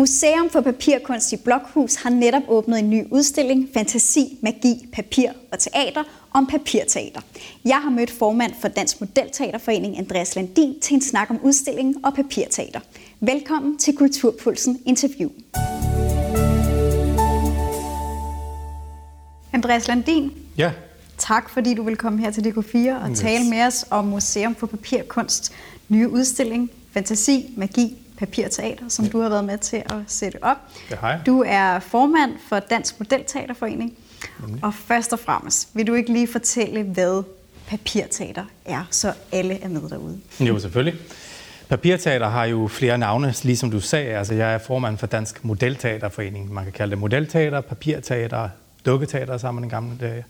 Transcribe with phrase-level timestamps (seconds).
[0.00, 5.58] Museum for Papirkunst i Blokhus har netop åbnet en ny udstilling, Fantasi, Magi, Papir og
[5.58, 6.02] Teater,
[6.32, 7.20] om papirteater.
[7.64, 12.14] Jeg har mødt formand for Dansk Modelteaterforening, Andreas Landin, til en snak om udstillingen og
[12.14, 12.80] papirteater.
[13.20, 15.30] Velkommen til Kulturpulsen Interview.
[19.52, 20.32] Andreas Landin.
[20.58, 20.72] Ja.
[21.18, 23.18] Tak fordi du vil komme her til DK4 og yes.
[23.18, 25.52] tale med os om Museum for Papirkunst
[25.88, 29.10] nye udstilling, Fantasi, Magi, Papirteater, som ja.
[29.10, 30.56] du har været med til at sætte op.
[30.90, 31.20] Har jeg.
[31.26, 33.94] Du er formand for Dansk Modelteaterforening.
[34.40, 34.64] Nemlig.
[34.64, 37.22] Og først og fremmest, vil du ikke lige fortælle, hvad
[37.66, 40.20] papirteater er, så alle er med derude?
[40.40, 41.00] Jo, selvfølgelig.
[41.68, 44.08] Papirteater har jo flere navne, ligesom du sagde.
[44.08, 46.52] Altså, jeg er formand for Dansk Modelteaterforening.
[46.52, 48.48] Man kan kalde det modelteater, papirteater,
[48.86, 50.24] dukketeater sammen den gamle dage.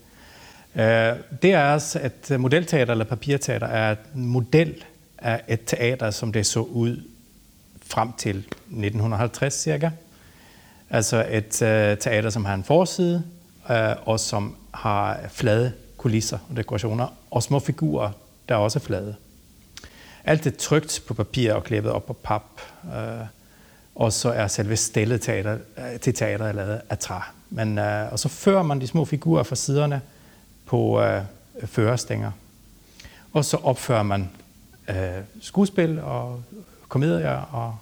[1.41, 4.83] Det er også, at modelteater eller papirteater er en model
[5.17, 7.03] af et teater, som det så ud
[7.91, 9.89] frem til 1950 cirka.
[10.89, 13.23] Altså et øh, teater, som har en forside,
[13.71, 18.11] øh, og som har flade kulisser og dekorationer, og små figurer,
[18.49, 19.15] der er også flade.
[20.23, 22.43] Alt er trygt på papir og klippet op på pap,
[22.85, 23.25] øh,
[23.95, 27.19] og så er selve stillet teater, uh, til teateret lavet af træ.
[27.49, 30.01] Men, øh, og så fører man de små figurer fra siderne
[30.65, 31.21] på øh,
[31.65, 32.31] førerstænger,
[33.33, 34.29] og så opfører man
[34.89, 34.95] øh,
[35.41, 36.43] skuespil og
[36.91, 37.77] komedier, og,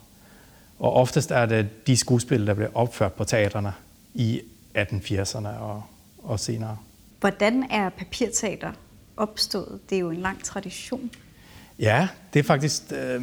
[0.79, 3.73] og oftest er det de skuespil, der bliver opført på teaterne
[4.13, 4.41] i
[4.77, 5.83] 1880'erne og,
[6.23, 6.77] og senere.
[7.19, 8.71] Hvordan er papirteater
[9.17, 9.80] opstået?
[9.89, 11.11] Det er jo en lang tradition.
[11.80, 13.21] Ja, det er faktisk øh,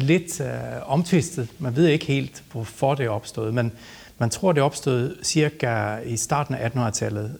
[0.00, 0.48] lidt øh,
[0.86, 1.48] omtvistet.
[1.58, 3.72] Man ved ikke helt, hvorfor det er opstået, men
[4.18, 7.36] man tror, det opstået cirka i starten af 1800-tallet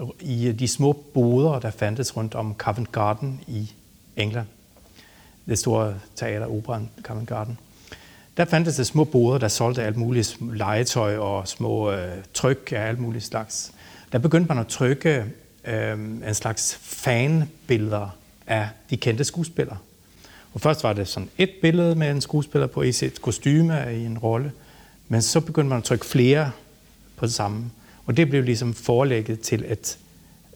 [0.00, 3.72] øh, i de små boder, der fandtes rundt om Covent Garden i
[4.16, 4.46] England
[5.48, 7.58] det store teater, operan Covent Garden.
[8.36, 12.88] Der fandtes det små boder, der solgte alt muligt legetøj og små øh, tryk af
[12.88, 13.72] alt muligt slags.
[14.12, 15.24] Der begyndte man at trykke
[15.64, 15.92] øh,
[16.28, 18.16] en slags fanbilleder
[18.46, 19.76] af de kendte skuespillere.
[20.54, 24.04] Og først var det sådan et billede med en skuespiller på i sit kostyme i
[24.04, 24.52] en rolle,
[25.08, 26.50] men så begyndte man at trykke flere
[27.16, 27.70] på det samme.
[28.06, 29.98] Og det blev ligesom forelægget til et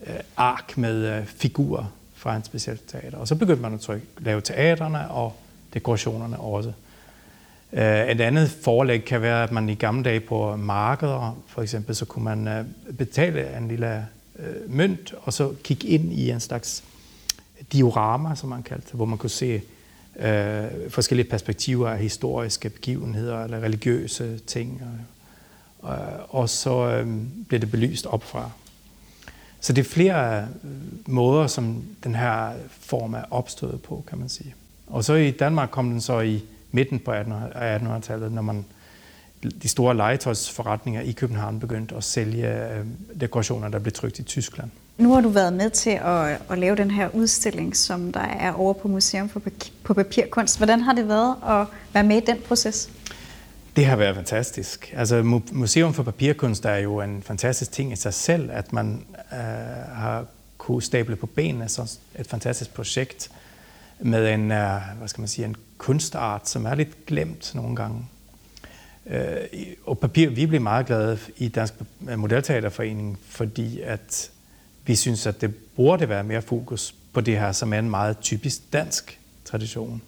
[0.07, 3.19] øh, ark med øh, figurer fra en speciel teater.
[3.19, 5.37] Og så begyndte man at trykke, lave teaterne og
[5.75, 6.73] dekorationerne også.
[7.73, 11.95] Øh, et andet forlæg kan være, at man i gamle dage på markeder, for eksempel,
[11.95, 12.65] så kunne man øh,
[12.99, 14.07] betale en lille
[14.39, 16.85] øh, mønt, og så kigge ind i en slags
[17.73, 19.63] diorama, som man kaldte hvor man kunne se
[20.19, 24.83] øh, forskellige perspektiver af historiske begivenheder eller religiøse ting.
[25.79, 25.99] Og,
[26.29, 27.07] og så øh,
[27.49, 28.51] blev det belyst opfra.
[29.67, 30.71] Så det er flere øh,
[31.07, 34.55] måder, som den her form er opstået på, kan man sige.
[34.87, 38.65] Og så i Danmark kom den så i midten på 1800-tallet, når man
[39.63, 42.85] de store legetøjsforretninger i København begyndte at sælge øh,
[43.21, 44.71] dekorationer, der blev trykt i Tyskland.
[44.99, 48.53] Nu har du været med til at, at lave den her udstilling, som der er
[48.53, 49.43] over på Museum for,
[49.83, 50.57] på Papirkunst.
[50.57, 52.91] Hvordan har det været at være med i den proces?
[53.77, 54.93] Det har været fantastisk.
[54.97, 55.23] Altså,
[55.53, 59.39] Museum for Papirkunst er jo en fantastisk ting i sig selv, at man øh,
[59.97, 60.27] har
[60.59, 63.31] kunne stable på benene så et fantastisk projekt
[64.01, 68.07] med en, øh, hvad skal man sige, en kunstart, som er lidt glemt nogle gange.
[69.07, 69.37] Øh,
[69.87, 71.75] og papir, vi bliver meget glade i Dansk
[72.17, 74.31] Modelteaterforening, fordi at
[74.87, 78.19] vi synes, at det burde være mere fokus på det her, som er en meget
[78.19, 80.03] typisk dansk tradition.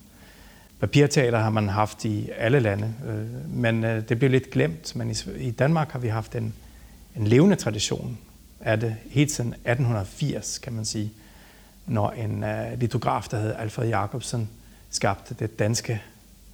[0.81, 4.97] Papirteater har man haft i alle lande, øh, men øh, det blev lidt glemt.
[4.97, 6.55] Men i Danmark har vi haft en,
[7.17, 8.19] en levende tradition
[8.61, 11.13] af det helt siden 1880, kan man sige,
[11.87, 14.51] når en øh, litograf, der hed Alfred Jacobsen,
[14.91, 16.03] skabte det danske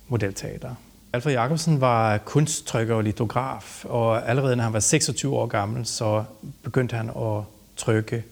[0.09, 0.75] modelteater.
[1.13, 6.25] Alfred Jacobsen var kunsttrykker og litograf, og allerede når han var 26 år gammel, så
[6.63, 7.43] begyndte han at
[7.77, 8.25] trykke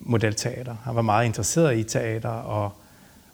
[0.00, 0.76] modelteater.
[0.84, 2.72] Han var meget interesseret i teater, og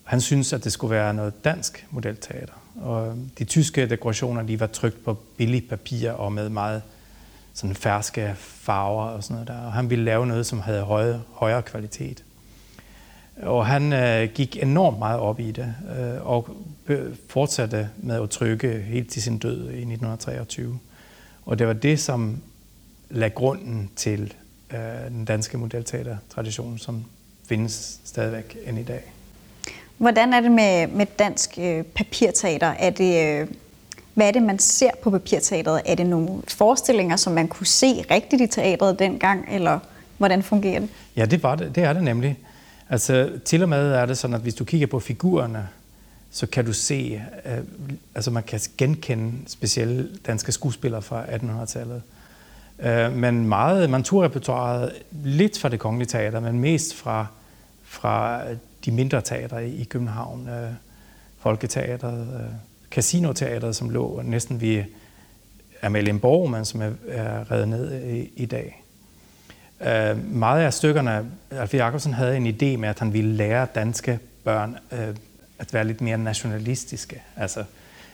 [0.07, 2.53] han synes, at det skulle være noget dansk modelteater.
[2.83, 6.83] Og de tyske dekorationer de var trykt på billig papir og med meget
[7.55, 9.67] sådan ferske farver og sådan noget der.
[9.67, 12.25] Og han ville lave noget, som havde høje, højere kvalitet.
[13.43, 16.57] Og han øh, gik enormt meget op i det, øh, og
[17.29, 20.79] fortsatte med at trykke helt til sin død i 1923.
[21.45, 22.43] Og det var det, som
[23.11, 24.35] lagde grunden til
[24.71, 27.05] øh, den danske modelteater-tradition, som
[27.49, 29.16] findes stadigvæk end i dag.
[29.99, 32.67] Hvordan er det med, med dansk øh, papirteater?
[32.67, 33.49] Er det, øh,
[34.15, 35.83] hvad er det, man ser på papirteateret?
[35.85, 39.79] Er det nogle forestillinger, som man kunne se rigtigt i teatret dengang, eller
[40.19, 40.89] hvordan fungerer det?
[41.17, 42.39] Ja, det, var det, det er det nemlig.
[42.89, 45.69] Altså, til og med er det sådan, at hvis du kigger på figurerne,
[46.31, 47.59] så kan du se, øh,
[48.15, 52.03] altså man kan genkende specielle danske skuespillere fra 1800-tallet.
[52.79, 54.93] Øh, men meget, man tog repertoireet
[55.25, 57.27] lidt fra det kongelige teater, men mest fra,
[57.85, 58.41] fra
[58.87, 60.49] de mindre teater i København.
[60.49, 60.71] Øh,
[61.39, 62.55] Folketeateret, øh,
[62.91, 64.85] Casinoteateret, som lå næsten ved
[65.83, 68.83] Amalienborg, men som er, er reddet ned i, i dag.
[69.81, 71.77] Øh, meget af stykkerne, Alf e.
[71.77, 75.15] Jacobsen havde en idé med, at han ville lære danske børn øh,
[75.59, 77.23] at være lidt mere nationalistiske.
[77.37, 77.65] Altså,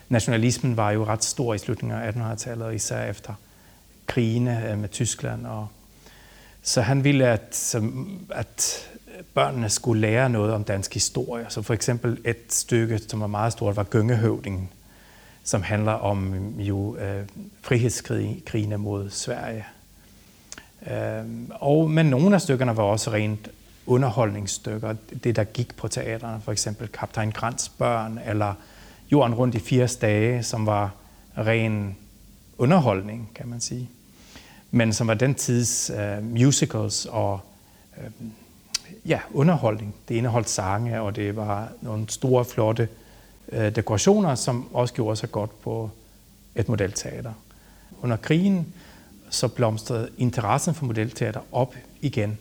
[0.09, 3.33] nationalismen var jo ret stor i slutningen af 1800-tallet, især efter
[4.07, 5.47] krigene øh, med Tyskland.
[5.47, 5.67] Og,
[6.61, 7.75] så han ville, at,
[8.29, 8.89] at
[9.33, 11.45] børnene skulle lære noget om dansk historie.
[11.49, 14.69] Så for eksempel et stykke, som var meget stort, var Gøngehøvdingen,
[15.43, 17.25] som handler om mm, jo øh,
[17.61, 19.65] frihedskrigene mod Sverige.
[20.91, 23.49] Øh, og, men nogle af stykkerne var også rent
[23.85, 24.95] underholdningsstykker.
[25.23, 28.53] Det, der gik på teaterne, for eksempel Kaptajn Grants børn, eller
[29.11, 30.91] Jorden rundt i 80 dage, som var
[31.37, 31.97] ren
[32.57, 33.89] underholdning, kan man sige.
[34.71, 37.39] Men som var den tids øh, musicals og
[37.97, 38.11] øh,
[39.05, 39.95] ja, underholdning.
[40.09, 42.87] Det indeholdt sange, og det var nogle store, flotte
[43.51, 45.89] øh, dekorationer, som også gjorde sig godt på
[46.55, 47.33] et modelteater.
[48.01, 48.73] Under krigen
[49.29, 52.37] så blomstrede interessen for modelteater op igen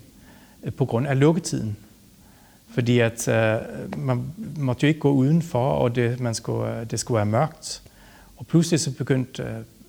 [0.62, 1.76] øh, på grund af lukketiden.
[2.74, 3.56] Fordi at øh,
[3.98, 4.24] man
[4.56, 7.82] måtte jo ikke gå udenfor, og det, man skulle, øh, det skulle være mørkt.
[8.36, 9.48] Og pludselig så begyndte øh,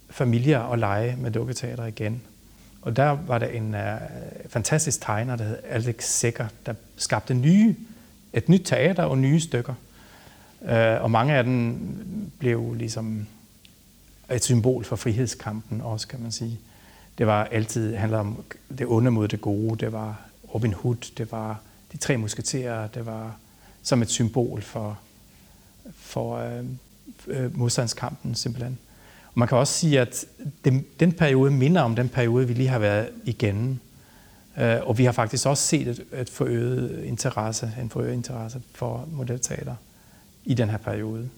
[0.10, 2.22] familier at lege med dukketeater igen.
[2.84, 3.82] Og der var der en uh,
[4.50, 7.76] fantastisk tegner, der hed Alex Sækker, der skabte nye,
[8.34, 9.74] et nyt teater og nye stykker.
[10.62, 11.78] Uh, og mange af dem
[12.40, 13.28] blev ligesom
[14.32, 16.60] et symbol for frihedskampen også, kan man sige.
[17.18, 18.44] Det var altid handler om
[18.78, 19.86] det onde mod det gode.
[19.86, 20.22] Det var
[20.54, 21.60] Robin Hood, det var
[21.92, 23.36] de tre musketerer, det var
[23.84, 25.00] som et symbol for,
[25.96, 26.66] for øh,
[27.28, 28.78] øh, modstandskampen simpelthen.
[29.36, 30.26] Man kan også sige, at
[30.66, 33.80] den, den periode minder om den periode, vi lige har været igennem.
[34.58, 39.08] Øh, og vi har faktisk også set et, et forøget interesse, en forøget interesse for
[39.12, 39.76] modelteater
[40.46, 41.30] i den her periode.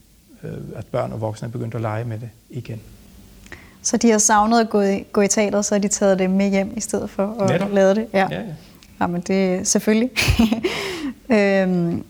[0.44, 2.82] Øh, at børn og voksne er begyndt at lege med det igen.
[3.82, 6.30] Så de har savnet at gå i, gå i teateret, så har de taget det
[6.30, 7.72] med hjem i stedet for at Netop.
[7.74, 8.08] lave det?
[8.14, 8.42] Ja, ja.
[8.42, 8.46] ja.
[9.02, 10.10] Jamen det er selvfølgelig.
[11.30, 12.04] øhm,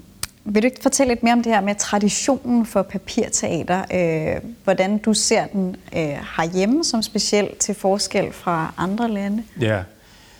[0.45, 3.85] vil du ikke fortælle lidt mere om det her med traditionen for papirteater?
[3.93, 5.99] Øh, hvordan du ser den øh,
[6.37, 9.43] herhjemme som specielt til forskel fra andre lande?
[9.59, 9.83] Ja,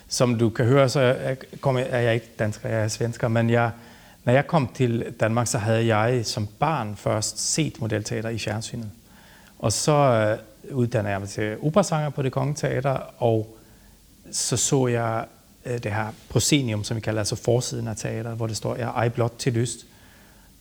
[0.08, 1.36] som du kan høre, så er,
[1.90, 3.72] er jeg ikke dansker, jeg er svensker, men jeg,
[4.24, 8.90] når jeg kom til Danmark, så havde jeg som barn først set modelteater i fjernsynet.
[9.60, 9.92] Og så
[10.72, 13.58] øh, uddannede jeg mig til operasanger på det kongelige teater, og
[14.32, 15.26] så så jeg
[15.66, 18.88] Øh, det her proscenium, som vi kalder, altså forsiden af teater, hvor det står, jeg
[18.88, 19.86] ej blot til lyst.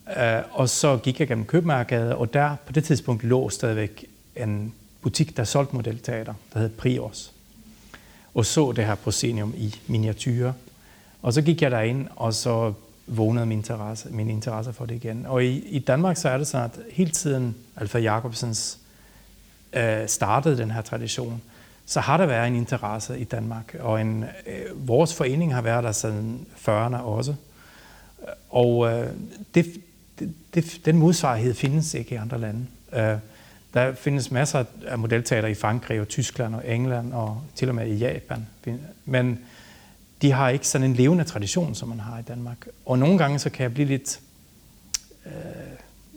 [0.08, 4.06] Øh, og så gik jeg gennem Købmagergade, og der på det tidspunkt lå stadigvæk
[4.36, 7.32] en butik, der solgte modelteater, der hed Prios.
[8.34, 10.52] Og så det her proscenium i miniatyrer.
[11.22, 12.72] Og så gik jeg derind, og så
[13.06, 15.26] vågnede min interesse, min interesse for det igen.
[15.26, 18.78] Og i, i Danmark så er det sådan, at hele tiden Alfred Jacobsens
[19.72, 21.42] øh, startede den her tradition,
[21.86, 25.84] så har der været en interesse i Danmark, og en, øh, vores forening har været
[25.84, 27.34] der siden 40'erne også.
[28.50, 29.08] Og øh,
[29.54, 29.66] det,
[30.54, 32.66] det, den modsvarighed findes ikke i andre lande.
[32.92, 33.16] Øh,
[33.74, 37.86] der findes masser af modelteater i Frankrig og Tyskland og England og til og med
[37.86, 38.46] i Japan.
[39.04, 39.38] Men
[40.22, 42.66] de har ikke sådan en levende tradition, som man har i Danmark.
[42.86, 44.20] Og nogle gange så kan jeg blive lidt...
[45.26, 45.32] Øh,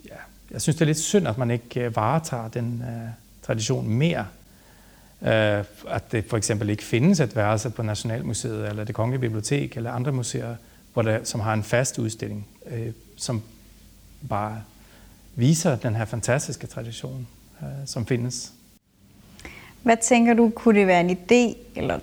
[0.08, 0.16] ja,
[0.50, 3.08] jeg synes, det er lidt synd, at man ikke øh, varetager den øh,
[3.42, 4.26] tradition mere
[5.22, 9.76] Øh, at det for eksempel ikke findes et værelse på Nationalmuseet eller det Kongelige Bibliotek
[9.76, 10.56] eller andre museer,
[10.92, 13.42] hvor der, som har en fast udstilling, øh, som
[14.28, 14.62] bare
[15.34, 17.26] viser den her fantastiske tradition,
[17.62, 18.52] øh, som findes.
[19.82, 21.98] Hvad tænker du, kunne det være en idé, eller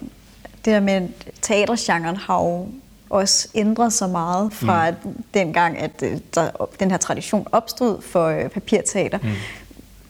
[0.65, 1.09] det der med
[1.41, 2.67] teatergenren har jo
[3.09, 5.23] også ændret sig meget fra mm.
[5.33, 6.03] dengang, at
[6.35, 9.19] der, den her tradition opstod for papirteater.
[9.23, 9.29] Mm.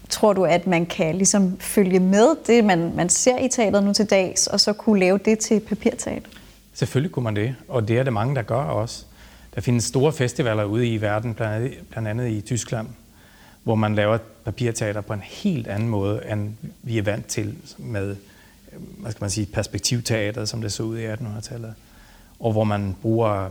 [0.10, 3.94] Tror du, at man kan ligesom følge med det, man, man ser i teateret nu
[3.94, 6.30] til dags, og så kunne lave det til papirteater?
[6.74, 9.06] Selvfølgelig kunne man det, og det er det mange, der gør også.
[9.56, 12.88] Der findes store festivaler ude i verden, blandt andet, i Tyskland,
[13.64, 18.16] hvor man laver papirteater på en helt anden måde, end vi er vant til med
[18.98, 21.74] hvad skal man sige, perspektivteater, som det så ud i 1800-tallet.
[22.40, 23.50] Og hvor man bruger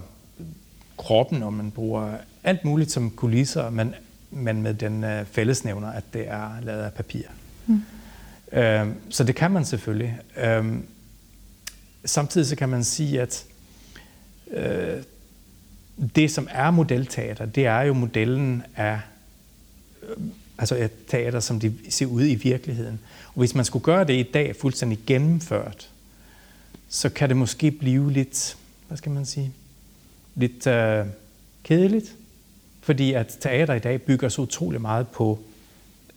[0.98, 3.94] kroppen, og man bruger alt muligt som kulisser, men
[4.30, 7.22] men med den øh, fællesnævner, at det er lavet af papir.
[7.66, 7.82] Mm.
[8.52, 10.18] Øh, så det kan man selvfølgelig.
[10.36, 10.76] Øh,
[12.04, 13.44] samtidig så kan man sige, at
[14.50, 15.02] øh,
[16.16, 19.00] det, som er modelteater, det er jo modellen af
[20.58, 22.98] altså et teater, som de ser ud i virkeligheden.
[23.26, 25.90] Og hvis man skulle gøre det i dag fuldstændig gennemført,
[26.88, 28.56] så kan det måske blive lidt,
[28.88, 29.52] hvad skal man sige,
[30.34, 31.06] lidt øh,
[31.62, 32.14] kedeligt.
[32.80, 35.38] Fordi at teater i dag bygger så utrolig meget på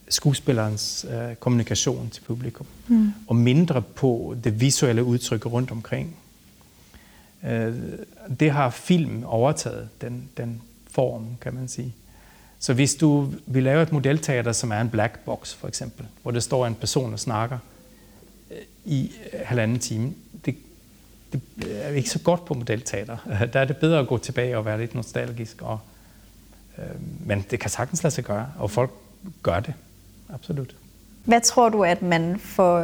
[0.10, 3.14] skuespillerens øh, kommunikation til publikum, mm.
[3.28, 6.16] og mindre på det visuelle udtryk rundt omkring.
[7.44, 7.74] Øh,
[8.40, 11.94] det har film overtaget, den, den form, kan man sige.
[12.60, 16.32] Så hvis du vil lave et modelteater, som er en black box for eksempel, hvor
[16.32, 17.58] der står en person og snakker
[18.52, 20.14] øh, i øh, halvanden time,
[20.46, 20.56] det,
[21.34, 21.42] det
[21.86, 23.18] er ikke så godt på modelteater.
[23.54, 25.62] Der er det bedre at gå tilbage og være lidt nostalgisk.
[25.62, 25.80] Og,
[26.78, 26.84] øh,
[27.26, 28.92] men det kan sagtens lade sig gøre, og folk
[29.44, 29.74] gør det.
[30.34, 30.76] Absolut.
[31.26, 32.80] Hvad tror du, at man får,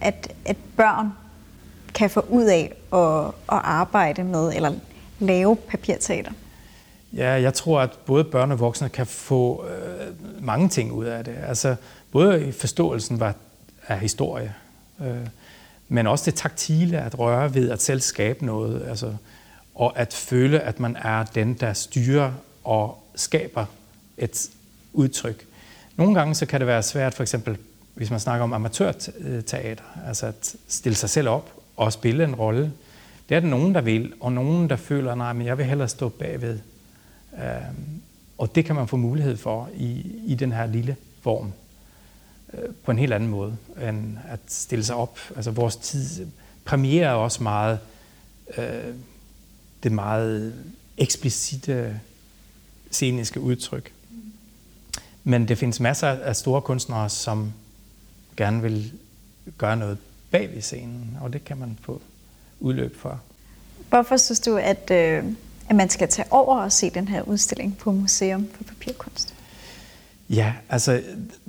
[0.00, 1.12] at, at børn
[1.94, 4.72] kan få ud af at, at arbejde med eller
[5.18, 6.32] lave papirteater?
[7.12, 11.24] Ja, jeg tror, at både børn og voksne kan få øh, mange ting ud af
[11.24, 11.34] det.
[11.46, 11.76] Altså,
[12.12, 13.22] både i forståelsen
[13.88, 14.54] af historie,
[15.00, 15.26] øh,
[15.88, 19.14] men også det taktile, at røre ved, at selv skabe noget, altså,
[19.74, 22.32] og at føle, at man er den, der styrer
[22.64, 23.64] og skaber
[24.18, 24.50] et
[24.92, 25.46] udtryk.
[25.96, 27.58] Nogle gange så kan det være svært, for eksempel
[27.94, 32.72] hvis man snakker om amatørteater, altså at stille sig selv op og spille en rolle.
[33.28, 35.88] Det er der nogen, der vil, og nogen, der føler, nej, men jeg vil hellere
[35.88, 36.58] stå bagved.
[37.34, 38.02] Øhm,
[38.38, 41.52] og det kan man få mulighed for i, i den her lille form
[42.54, 43.56] øh, på en helt anden måde,
[43.88, 45.18] end at stille sig op.
[45.36, 46.26] Altså vores tid
[46.64, 47.78] premierer også meget
[48.58, 48.94] øh,
[49.82, 50.54] det meget
[50.96, 52.00] eksplicite
[52.90, 53.92] sceniske udtryk.
[55.24, 57.52] Men det findes masser af store kunstnere, som
[58.36, 58.92] gerne vil
[59.58, 59.98] gøre noget
[60.30, 62.00] bag ved scenen, og det kan man få
[62.60, 63.20] udløb for.
[63.88, 65.24] Hvorfor synes du, at, øh,
[65.68, 69.34] at man skal tage over og se den her udstilling på Museum for Papirkunst?
[70.30, 71.02] Ja, altså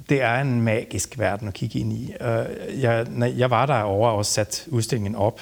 [0.09, 2.13] det er en magisk verden at kigge ind i.
[2.79, 3.07] Jeg,
[3.37, 5.41] jeg var der over og sat udstillingen op,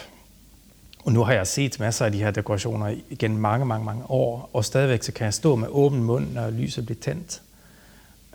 [1.04, 4.50] og nu har jeg set masser af de her dekorationer igen mange, mange, mange år,
[4.54, 7.42] og stadigvæk så kan jeg stå med åben mund, når lyset bliver tændt.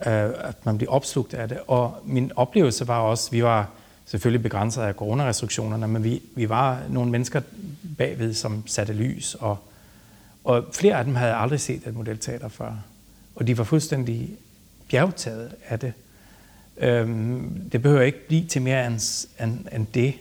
[0.06, 1.58] Øh, at man bliver opslugt af det.
[1.66, 3.70] Og min oplevelse var også, vi var
[4.06, 7.40] selvfølgelig begrænset af coronarestriktionerne, men vi, vi var nogle mennesker
[7.98, 9.58] bagved, som satte lys, og,
[10.44, 12.72] og flere af dem havde aldrig set et modelteater før.
[13.34, 14.30] Og de var fuldstændig
[14.88, 15.92] bjergtaget af det.
[16.76, 20.14] Øhm, det behøver ikke blive til mere end, end, end det,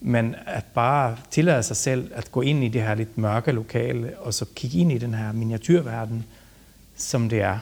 [0.00, 4.18] men at bare tillade sig selv at gå ind i det her lidt mørke lokale,
[4.18, 6.24] og så kigge ind i den her miniatyrverden,
[6.96, 7.58] som det er.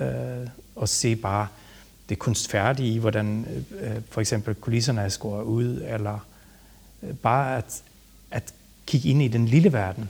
[0.00, 1.46] Øh, og se bare
[2.08, 3.46] det kunstfærdige i, hvordan
[3.80, 6.18] øh, for eksempel kulisserne er skåret ud, eller
[7.02, 7.82] øh, bare at,
[8.30, 8.54] at
[8.86, 10.08] kigge ind i den lille verden,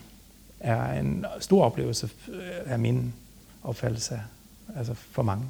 [0.60, 3.12] er en stor oplevelse øh, af min
[3.62, 4.20] opfattelse
[4.76, 5.44] altså for mange.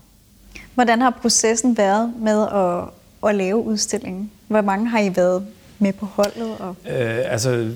[0.74, 2.84] Hvordan har processen været med at,
[3.28, 4.30] at lave udstillingen?
[4.48, 5.46] Hvor mange har I været
[5.78, 6.58] med på holdet?
[6.58, 6.76] Og...
[6.86, 7.70] Øh, altså,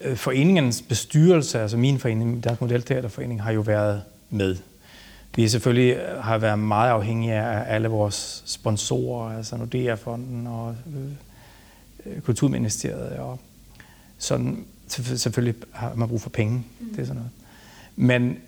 [0.00, 4.56] øh, foreningens bestyrelse, altså min forening, Dansk Modelteaterforening, har jo været med
[5.36, 10.76] vi selvfølgelig har været meget afhængige af alle vores sponsorer, altså Nordea-fonden og
[12.06, 13.18] øh, Kulturministeriet.
[13.18, 13.38] Og
[14.18, 14.64] sådan,
[15.16, 16.64] selvfølgelig har man brug for penge.
[16.80, 16.90] Mm.
[16.90, 17.30] Det er sådan noget.
[17.96, 18.38] Men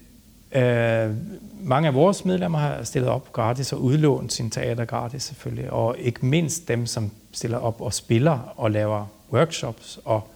[0.62, 1.16] øh,
[1.60, 5.70] mange af vores medlemmer har stillet op gratis og udlånt sin teater gratis selvfølgelig.
[5.70, 10.00] Og ikke mindst dem, som stiller op og spiller og laver workshops.
[10.04, 10.28] Og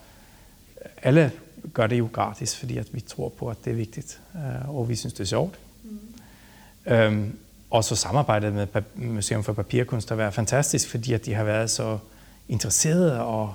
[1.03, 1.33] alle
[1.73, 4.21] gør det jo gratis, fordi at vi tror på, at det er vigtigt.
[4.37, 5.59] Øh, og vi synes, det er sjovt.
[6.87, 7.38] Øhm,
[7.71, 11.71] og så samarbejdet med Museum for Papirkunst har været fantastisk, fordi at de har været
[11.71, 11.99] så
[12.49, 13.55] interesserede og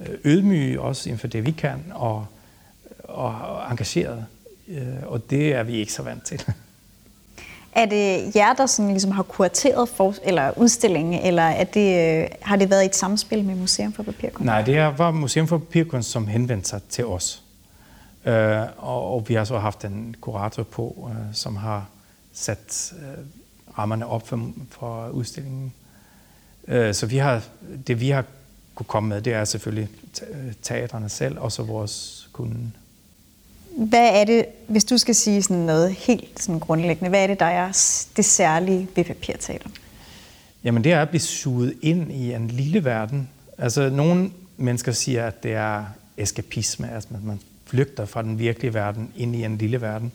[0.00, 2.26] øh, ydmyge også inden for det, vi kan, og,
[3.04, 4.24] og engagerede.
[4.68, 6.44] Øh, og det er vi ikke så vant til.
[7.72, 12.28] Er det jer, der sådan ligesom har kurateret for, eller udstillingen, eller er det, øh,
[12.42, 14.44] har det været et samspil med Museum for Papirkunst?
[14.44, 17.42] Nej, det var Museum for Papirkunst, som henvendte sig til os.
[18.24, 21.86] Øh, og, og vi har så haft en kurator på, øh, som har
[22.38, 23.24] sat øh,
[23.78, 25.72] rammerne op for, for udstillingen.
[26.68, 27.42] Øh, så vi har,
[27.86, 28.24] det vi har
[28.74, 29.88] kunne komme med, det er selvfølgelig
[30.62, 32.70] teaterne selv, og så vores kunde.
[33.76, 37.40] Hvad er det, hvis du skal sige sådan noget helt sådan grundlæggende, hvad er det,
[37.40, 37.66] der er
[38.16, 39.70] det særlige ved papirteater?
[40.64, 43.28] Jamen det er at blive suget ind i en lille verden.
[43.58, 45.84] Altså nogle mennesker siger, at det er
[46.16, 50.12] eskapisme, altså at man flygter fra den virkelige verden ind i en lille verden.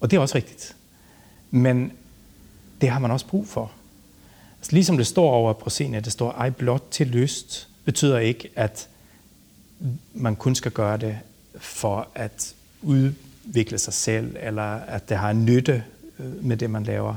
[0.00, 0.76] Og det er også rigtigt.
[1.50, 1.92] Men
[2.80, 3.72] det har man også brug for.
[4.58, 8.48] Altså, ligesom det står over på scenen, det står, ej blot til lyst, betyder ikke,
[8.56, 8.88] at
[10.14, 11.18] man kun skal gøre det
[11.56, 15.84] for at udvikle sig selv, eller at det har en nytte
[16.18, 17.14] øh, med det, man laver.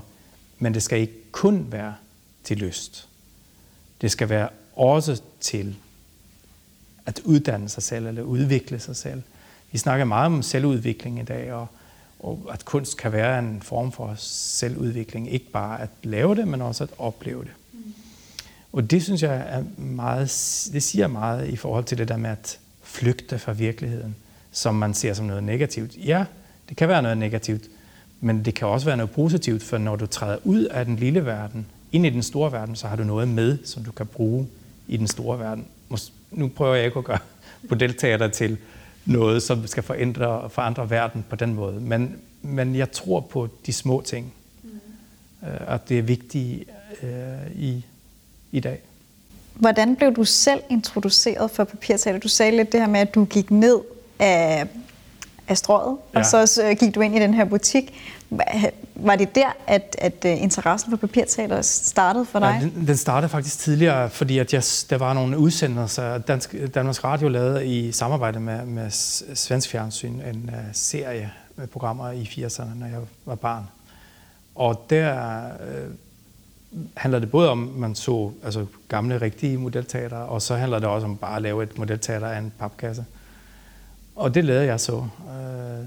[0.59, 1.95] men det skal ikke kun være
[2.43, 3.07] til lyst.
[4.01, 5.75] Det skal være også til
[7.05, 9.21] at uddanne sig selv eller udvikle sig selv.
[9.71, 11.67] Vi snakker meget om selvudvikling i dag, og,
[12.23, 15.33] og at kunst kan være en form for selvudvikling.
[15.33, 17.51] Ikke bare at lave det, men også at opleve det.
[17.73, 17.93] Mm.
[18.71, 20.27] Og det synes jeg er meget,
[20.73, 24.15] det siger meget i forhold til det der med at flygte fra virkeligheden,
[24.51, 25.97] som man ser som noget negativt.
[25.97, 26.25] Ja,
[26.69, 27.63] det kan være noget negativt,
[28.19, 31.25] men det kan også være noget positivt, for når du træder ud af den lille
[31.25, 34.47] verden, ind i den store verden, så har du noget med, som du kan bruge
[34.87, 35.65] i den store verden.
[36.31, 37.19] Nu prøver jeg ikke at gøre
[37.69, 38.57] modelteater til
[39.05, 41.73] noget, som skal forandre, forandre verden på den måde.
[41.73, 44.69] Men, men jeg tror på de små ting, mm.
[45.67, 46.69] at det er vigtigt
[47.03, 47.85] uh, i,
[48.51, 48.79] i dag.
[49.53, 52.19] Hvordan blev du selv introduceret for papirteater?
[52.19, 53.79] Du sagde lidt det her med, at du gik ned
[54.19, 54.67] af,
[55.51, 56.19] af strået, ja.
[56.19, 57.93] og så gik du ind i den her butik.
[58.95, 62.59] Var det der, at, at øh, interessen for papirteater startede for dig?
[62.61, 67.03] Ja, den, den startede faktisk tidligere, fordi at jeg, der var nogle udsendelser, Dansk, Danmarks
[67.03, 68.89] Radio lavede i samarbejde med, med
[69.35, 73.63] Svensk Fjernsyn en uh, serie med programmer i 80'erne, når jeg var barn.
[74.55, 75.93] Og der uh,
[76.97, 80.87] handler det både om, at man så altså, gamle, rigtige modelteater, og så handler det
[80.87, 83.05] også om bare at lave et modelteater af en papkasse.
[84.21, 85.07] Og det lavede jeg så.
[85.27, 85.85] Øh,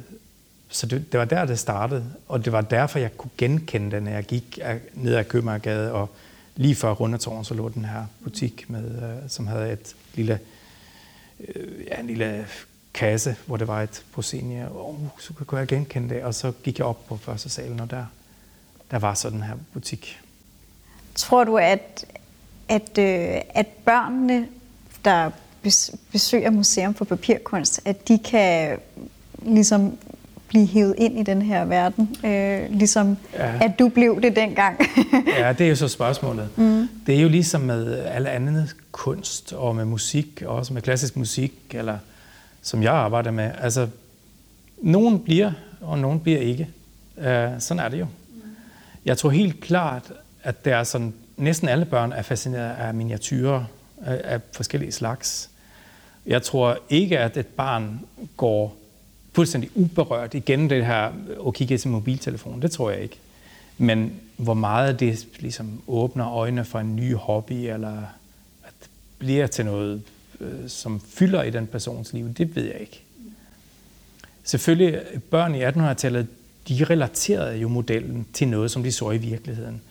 [0.68, 4.02] så det, det var der, det startede, og det var derfor, jeg kunne genkende den,
[4.02, 4.58] når jeg gik
[4.94, 6.10] ned ad Købmagergade, og
[6.56, 10.38] lige før Rundetårn, så lå den her butik, med, øh, som havde et lille,
[11.40, 12.46] øh, ja, en lille
[12.94, 16.52] kasse, hvor det var et proscenie, og oh, så kunne jeg genkende det, og så
[16.62, 18.04] gik jeg op på første salen, og der,
[18.90, 20.20] der var så den her butik.
[21.14, 22.04] Tror du, at,
[22.68, 24.48] at, øh, at børnene,
[25.04, 25.30] der
[26.12, 28.78] besøger Museum for Papirkunst, at de kan
[29.42, 29.98] ligesom
[30.48, 33.64] blive hævet ind i den her verden, øh, ligesom ja.
[33.64, 34.80] at du blev det dengang.
[35.38, 36.48] ja, det er jo så spørgsmålet.
[36.56, 36.88] Mm.
[37.06, 41.16] Det er jo ligesom med alle andre kunst, og med musik, og også med klassisk
[41.16, 41.98] musik, eller
[42.62, 43.50] som jeg arbejder med.
[43.58, 43.88] Altså,
[44.82, 46.68] nogen bliver, og nogen bliver ikke.
[47.16, 47.24] Uh,
[47.58, 48.04] sådan er det jo.
[48.04, 48.40] Mm.
[49.04, 53.64] Jeg tror helt klart, at der er sådan, næsten alle børn er fascineret af miniatyrer
[54.02, 55.50] af, af forskellige slags.
[56.26, 58.00] Jeg tror ikke, at et barn
[58.36, 58.76] går
[59.32, 62.62] fuldstændig uberørt igennem det her og kigger i sin mobiltelefon.
[62.62, 63.18] Det tror jeg ikke.
[63.78, 68.02] Men hvor meget det ligesom åbner øjnene for en ny hobby, eller
[68.64, 68.74] at
[69.18, 70.02] bliver til noget,
[70.40, 73.02] øh, som fylder i den persons liv, det ved jeg ikke.
[74.44, 76.26] Selvfølgelig, børn i 1800-tallet,
[76.68, 79.82] de relaterede jo modellen til noget, som de så i virkeligheden.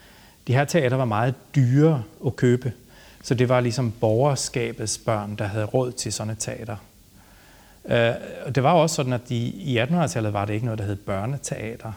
[0.48, 2.72] De her teater var meget dyre at købe,
[3.24, 6.78] så det var ligesom borgerskabets børn, der havde råd til sådan et teater.
[7.86, 8.14] Øh,
[8.56, 11.92] det var også sådan, at de, i 1800-tallet var det ikke noget, der hed børneteater.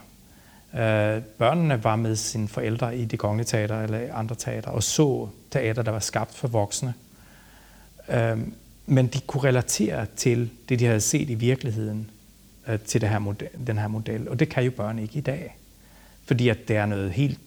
[0.75, 5.29] Øh, børnene var med sine forældre i det kongelige teater eller andre teater og så
[5.51, 6.95] teater, der var skabt for voksne.
[8.09, 8.39] Øh,
[8.87, 12.11] men de kunne relatere til det, de havde set i virkeligheden,
[12.69, 14.29] øh, til det her model, den her model.
[14.29, 15.57] Og det kan jo børn ikke i dag.
[16.25, 17.39] Fordi at det er noget helt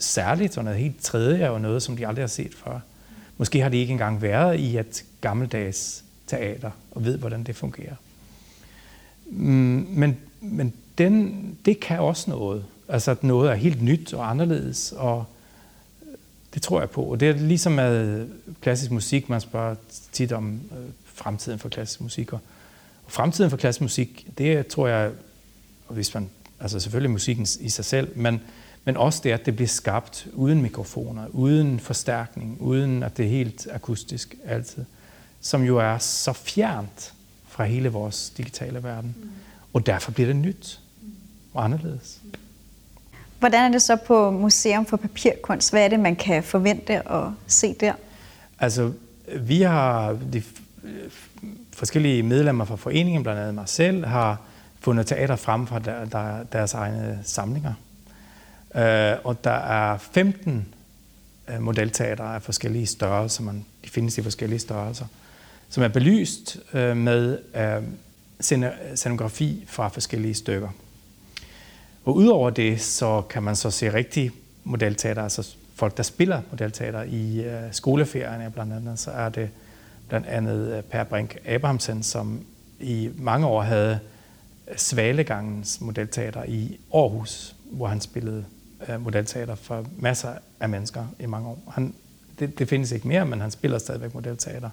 [0.00, 2.80] særligt og noget helt tredje og noget, som de aldrig har set før.
[3.36, 7.94] Måske har de ikke engang været i et gammeldags teater og ved, hvordan det fungerer.
[9.26, 12.64] Mm, men, men den, det kan også noget.
[12.88, 15.24] Altså at noget er helt nyt og anderledes, og
[16.54, 17.02] det tror jeg på.
[17.02, 18.28] Og det er ligesom med
[18.60, 19.74] klassisk musik, man spørger
[20.12, 22.32] tit om øh, fremtiden for klassisk musik.
[22.32, 22.40] Og
[23.08, 25.10] fremtiden for klassisk musik, det tror jeg,
[25.88, 28.40] hvis man, altså selvfølgelig musikken i sig selv, men,
[28.84, 33.30] men også det, at det bliver skabt uden mikrofoner, uden forstærkning, uden at det er
[33.30, 34.84] helt akustisk altid
[35.44, 37.12] som jo er så fjernt
[37.48, 39.16] fra hele vores digitale verden.
[39.72, 40.80] Og derfor bliver det nyt
[41.54, 42.20] og anderledes.
[43.38, 45.70] Hvordan er det så på Museum for Papirkunst?
[45.70, 47.92] Hvad er det, man kan forvente at se der?
[48.58, 48.92] Altså,
[49.40, 50.42] vi har de
[51.72, 54.40] forskellige medlemmer fra foreningen, blandt andet mig selv, har
[54.80, 57.74] fundet teater frem fra der, der, deres egne samlinger.
[58.74, 60.66] Uh, og der er 15
[61.48, 63.42] uh, øh, modelteater af forskellige størrelser.
[63.42, 65.06] Man, de findes i forskellige størrelser
[65.74, 67.82] som er belyst øh, med øh,
[68.94, 70.68] scenografi fra forskellige stykker.
[72.04, 74.32] Og udover det, så kan man så se rigtige
[74.64, 79.50] modelteater, altså folk, der spiller modelteater i øh, skoleferierne blandt andet, så er det
[80.08, 82.40] blandt andet øh, Per Brink Abrahamsen, som
[82.80, 83.98] i mange år havde
[84.76, 88.44] Svalegangens modelteater i Aarhus, hvor han spillede
[88.88, 91.72] øh, modelteater for masser af mennesker i mange år.
[91.74, 91.94] Han,
[92.38, 94.70] det, det findes ikke mere, men han spiller stadigvæk modelteater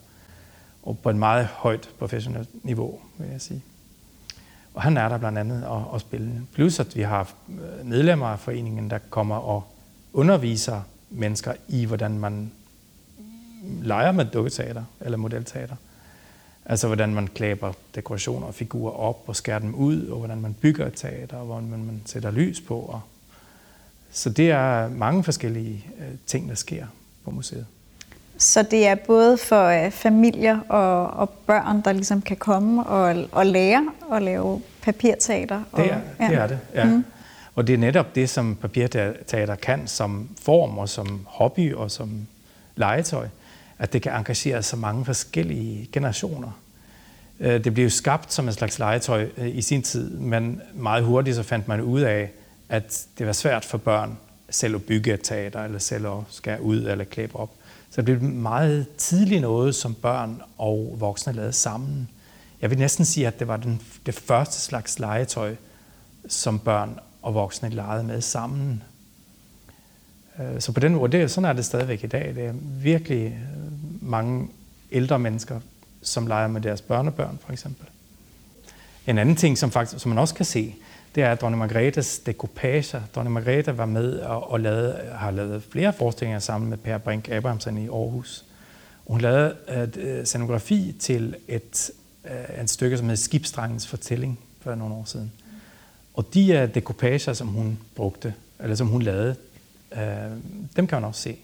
[0.84, 3.63] og på et meget højt professionelt niveau, vil jeg sige.
[4.74, 6.41] Og han er der blandt andet og, og spille.
[6.54, 7.34] Plus at vi har
[7.84, 9.63] medlemmer af foreningen, der kommer og
[10.13, 12.52] underviser mennesker i, hvordan man
[13.63, 15.76] leger med dukketeater eller modelteater.
[16.65, 20.54] Altså hvordan man klæber dekorationer og figurer op og skærer dem ud, og hvordan man
[20.54, 22.80] bygger et teater, og hvordan man, man sætter lys på.
[22.80, 23.02] Og
[24.12, 26.86] så det er mange forskellige øh, ting, der sker
[27.26, 27.65] på museet.
[28.38, 33.28] Så det er både for øh, familier og, og børn, der ligesom kan komme og,
[33.32, 35.63] og lære at lave papirteater?
[35.71, 36.30] Og, det, er, ja.
[36.30, 36.86] det er det, ja.
[36.86, 37.06] Mm.
[37.56, 42.28] Og det er netop det, som papirteater kan som form og som hobby og som
[42.76, 43.28] legetøj,
[43.80, 46.60] at det kan engagere så mange forskellige generationer.
[47.39, 51.43] Øh, det blev skabt som en slags legetøj i sin tid, men meget hurtigt så
[51.43, 52.32] fandt man ud af,
[52.72, 54.18] at det var svært for børn
[54.50, 57.52] selv at bygge et teater, eller selv at skære ud eller klæbe op.
[57.90, 62.10] Så det blev meget tidligt noget, som børn og voksne lavede sammen.
[62.62, 65.56] Jeg vil næsten sige, at det var den, det første slags legetøj,
[66.28, 68.84] som børn og voksne legede med sammen.
[70.40, 72.36] Øh, så på den måde, det, sådan er det stadigvæk i dag.
[72.36, 74.48] Det er virkelig øh, mange
[74.92, 75.60] ældre mennesker,
[76.02, 77.86] som leger med deres børnebørn, for eksempel.
[79.08, 80.76] En anden ting, som, faktisk, som man også kan se,
[81.15, 83.02] det er dronning Margrethes dekoupager.
[83.15, 87.30] Dronning Margrethe var med og, og lavede, har lavet flere forestillinger sammen med Per Brink
[87.30, 88.45] Abrahamsen i Aarhus.
[89.08, 89.56] Hun lavede
[90.19, 91.91] uh, scenografi til et,
[92.26, 95.32] øh, et stykke, som hedder Skibstrangens fortælling for nogle år siden.
[96.13, 99.36] Og de er dekopager, som hun brugte, eller som hun lavede,
[99.91, 100.32] øh,
[100.76, 101.38] dem kan man også se.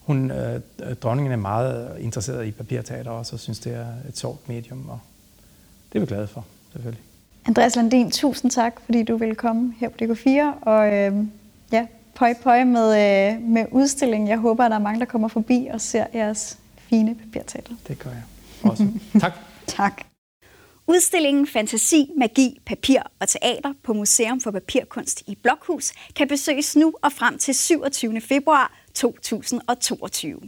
[0.00, 0.60] Hun, øh,
[1.02, 5.00] dronningen er meget interesseret i papirteater også, og synes, det er et sjovt medium, og
[5.92, 7.02] det er vi glade for, selvfølgelig.
[7.48, 11.26] Andreas Landin, tusind tak, fordi du ville komme her på DK4, og øh,
[11.72, 14.28] ja, pøj pøj med, øh, med udstillingen.
[14.28, 17.72] Jeg håber, at der er mange, der kommer forbi og ser jeres fine papirteater.
[17.88, 18.22] Det gør jeg
[18.62, 18.86] også.
[19.20, 19.32] tak.
[19.66, 20.02] tak.
[20.86, 26.92] Udstillingen Fantasi, Magi, Papir og Teater på Museum for Papirkunst i Blokhus kan besøges nu
[27.02, 28.20] og frem til 27.
[28.20, 30.40] februar 2022.